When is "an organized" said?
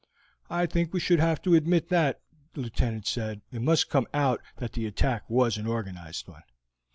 5.57-6.27